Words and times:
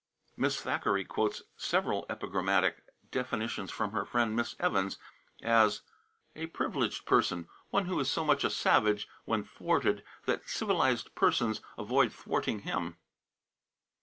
Miss 0.35 0.59
Thackeray 0.59 1.05
quotes 1.05 1.43
several 1.57 2.07
epigrammatic 2.09 2.81
definitions 3.11 3.69
from 3.69 3.91
her 3.91 4.03
friend 4.03 4.35
Miss 4.35 4.55
Evans, 4.59 4.97
as: 5.43 5.83
"A 6.35 6.47
privileged 6.47 7.05
person: 7.05 7.47
one 7.69 7.85
who 7.85 7.99
is 7.99 8.09
so 8.09 8.25
much 8.25 8.43
a 8.43 8.49
savage 8.49 9.07
when 9.25 9.43
thwarted 9.43 10.03
that 10.25 10.49
civilized 10.49 11.13
persons 11.13 11.61
avoid 11.77 12.11
thwarting 12.11 12.61
him." 12.61 12.97